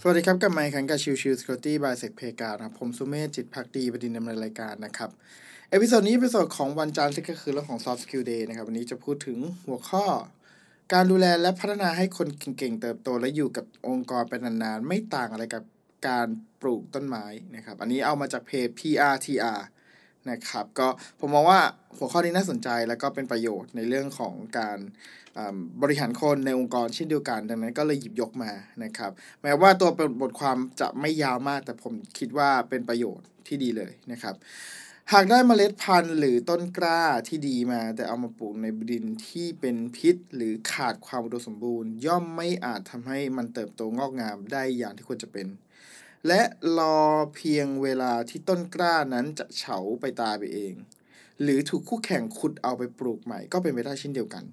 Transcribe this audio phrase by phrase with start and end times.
[0.00, 5.10] สวัสดีครับกับมาพบกันกับ Chill Chill Story by เซกเพกาครับผมสุเมธจิตภักดีเป็นผู้ดำเนินรายการนะครับ
[5.70, 10.04] episode นี้ episode ของวันจันทร์ซึ่งก็คือเรื่องของ Soft Skill Day นะครับ วันนี้จะพูดถึงหัวข้อ
[10.92, 15.62] การดูแลและพัฒนาให้คนเก่งๆ เติบโตและอยู่กับองค์กรเป็นนานๆ ไม่ต่างอะไรกับ
[16.08, 16.26] การ
[16.60, 17.24] ปลูกต้นไม้
[17.56, 19.60] นะครับ อันนี้เอามาจากเพจ PRTR
[20.30, 20.88] นะครับ ก็
[21.20, 21.60] ผมมองว่า
[21.96, 24.78] หัวข้อนี้น่าสนใจแล้วก็เป็นประโยชน์ในเรื่องของการ
[25.82, 28.52] บริหารคนในองค์กรเช่นเดียวกัน ดังนั้นก็เลยหยิบยกมา
[28.84, 29.10] นะครับ
[29.42, 29.90] แม้ว่าตัว
[30.22, 34.34] บทความจะไม่ยาวมาก แต่ผมคิดว่าเป็นประโยชน์ที่ดีเลยนะครับ
[35.12, 45.46] หากได้เมล็ดพันธุ์หรือต้นกล้าที่ดีมา แต่เอามาปลูกในดินที่เป็นพิษ หรือขาดความอุดมสมบูรณ์ ย่อมไม่อาจทำให้มันเติบโตงอกงามได้อย่างที่ควรจะเป็น
[46.26, 46.42] และ
[46.78, 47.00] รอ
[47.34, 50.74] เพียงเวลาที่ต้นกล้านั้นจะเฉาไปตายไปเอง
[51.42, 54.44] หรือถูกคู่แข่งขุดเอาไปปลูกใหม่ก็เป็นไปได้เช่นเดียวกัน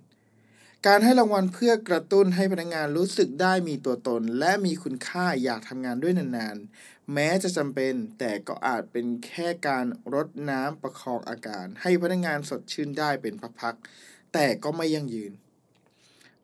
[0.88, 15.32] การให้รางวัลเพื่อกระตุ้นให้พนักงานรู้สึกได้มีตัวตน และมีคุณค่าอยากทำงานด้วยนานๆ แม้จะจำเป็นแต่ก็อาจเป็นแค่การรดน้ำประคองอาการ ให้พนักงานสดชื่นได้เป็นพักๆแต่ก็ไม่ยั่งยืน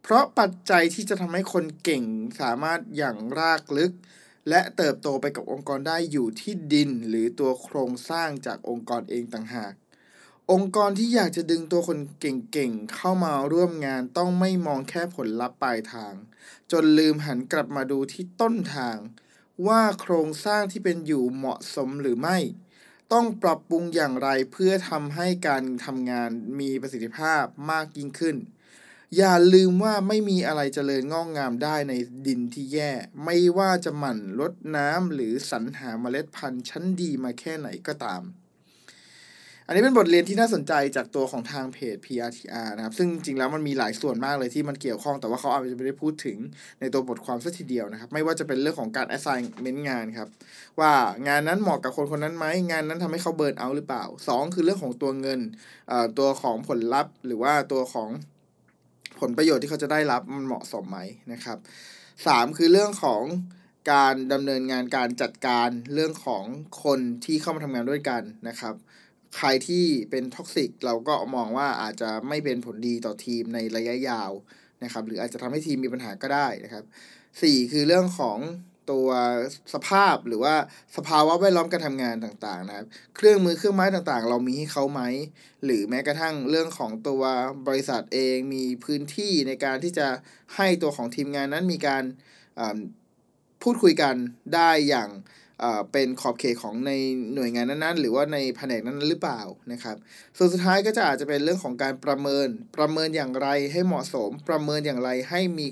[0.01, 2.03] เพราะปัจจัยที่จะทำให้คนเก่ง
[2.41, 3.93] สามารถอย่างรากลึก
[4.49, 9.73] และเติบโตไปกับองค์กรได้อยู่ที่ดินหรือตัวโครงสร้างจากองค์กรเองต่างหาก
[10.51, 16.13] องค์กรที่อยากจะดึงตัวคนเก่งๆ เข้ามาร่วมงานต้องไม่มองแค่ผลลัพธ์ปลายทาง
[16.71, 18.97] จนลืมหันกลับมาดูที่ต้นทาง
[19.67, 22.37] ว่าโครงสร้างที่เป็นอยู่เหมาะสมหรือไม่
[23.13, 28.35] ต้องปรับปรุงอย่างไรเพื่อทำให้การทำงานมีประสิทธิภาพมากยิ่งขึ้น
[29.17, 31.93] อย่าลืมว่าไม่มีอะไรเจริญงอกงามได้ใน
[32.27, 32.91] ดินที่แย่
[33.25, 38.23] ไม่ว่าจะหมั่นรดน้ำหรือสรรหาเมล็ดพันธุ์ชั้นดีมาแค่ไหนก็ตาม
[39.65, 46.37] อันนี้เป็นบทเรียนที่น่าสนใจจากตัวของทางเพจ PRTR นะครับ ซึ่งจริงแล้วมันมีหลายส่วนมากเลยที่มันเกี่ยวข้อง แต่ว่าเขาอาจจะไม่ได้พูดถึง
[46.79, 50.27] ในตัวบทความสักทีเดียวนะครับ ไม่ว่าจะเป็นเรื่องของการ assignment งานครับ
[50.79, 50.91] ว่า
[51.27, 55.39] งานนั้นเหมาะกับคนคนนั้นไหม งานนั้นทำให้เขาเบิร์นเอาหรือเปล่า 2 คือเรื่องของตัวเงิน
[56.19, 58.09] ตัวของผลลัพธ์ หรือว่าตัวของ
[59.19, 60.99] ผลประโยชน์ที่เขาจะได้รับมันเหมาะสมไหม
[61.33, 61.57] นะครับ
[62.07, 63.23] 3คือเรื่องของ
[63.93, 66.43] การดำเนินงานการจัดการเรื่องของ
[66.83, 68.75] คนที่เข้ามาทำงานด้วยกันนะครับ
[69.37, 74.31] ใครที่เป็น toxic เราก็มองว่าอาจจะไม่เป็นผลดีต่อทีมในระยะยาว
[74.83, 76.83] นะครับ หรืออาจจะทำให้ทีมมีปัญหาก็ได้นะครับ
[77.41, 78.39] สี่คือเรื่องของ
[78.91, 79.07] ตัว
[79.73, 80.55] สภาพหรือว่า
[80.97, 82.85] สภาวะแวดล้อมการทำงานต่างๆนะครับ
[83.15, 85.01] เครื่องมือเครื่องไม้ต่างๆ เรามีให้เขาไหม
[85.65, 87.21] หรือแม้กระทั่งเรื่องของตัว
[87.67, 90.07] บริษัทเองมีพื้นที่ในการที่จะ
[90.55, 92.03] ให้ตัวของทีมงานนั้นมีการ
[92.59, 92.77] อ่า
[93.63, 94.15] พูดคุยกัน
[94.55, 95.09] ได้อย่าง
[95.63, 96.91] อ่าเป็นขอบเขตของใน
[97.33, 99.97] หน่วยงานนั้นๆ หรือว่าในแผนกนั้นหรือเปล่านะครับ
[100.37, 105.67] ส่วนสุดท้ายก็จะอาจจะเป็นเรื่องของการประเมินประเมินอย่างไรให้เหมาะสม ประเมินอย่างไรให้มี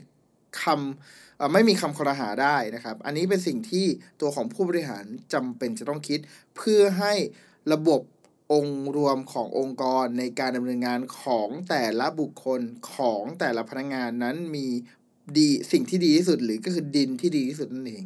[0.64, 3.86] คำไม่มีคำคอรหาได้นะครับ อันนี้เป็นสิ่งที่
[4.22, 6.20] ตัวของผู้บริหารจำเป็นจะต้องคิด
[6.56, 7.14] เพื่อให้
[7.74, 8.02] ระบบ
[8.54, 12.62] องค์รวมขององค์กรในการดำเนินงานของแต่ละบุคคล
[12.94, 14.68] ของแต่ละพนักงานนั้นมี
[15.38, 18.06] ดีสิ่งที่ดีที่สุดหรือก็คือดินที่ดีที่สุดนั่นเอง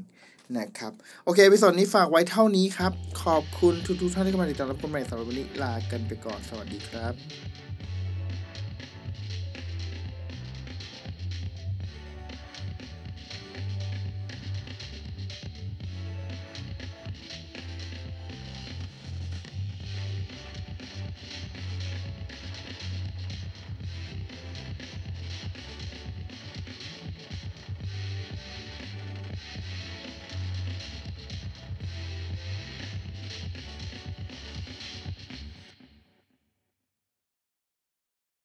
[0.57, 0.93] นะครับ
[1.25, 2.91] โอเควิสอนนี้ฝากไว้เท่านี้ครับ
[3.23, 7.13] ขอบคุณทุกๆท่านที่เข้ามาติดตามรับชมใหม่สำหรับวันนี้ลากันไปก่อนสวัสดีครับ